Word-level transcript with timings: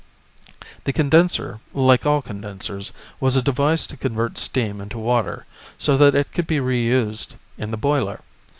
The 0.85 0.93
condenser, 0.93 1.59
like 1.75 2.07
all 2.07 2.23
condensers, 2.23 2.91
was 3.19 3.35
a 3.35 3.41
device 3.43 3.85
to 3.85 3.95
convert 3.95 4.35
steam 4.39 4.81
into 4.81 4.97
water, 4.97 5.45
so 5.77 5.95
that 5.95 6.15
it 6.15 6.31
could 6.31 6.47
be 6.47 6.57
reused 6.57 7.35
in 7.55 7.69
the 7.69 7.77
boiler. 7.77 8.19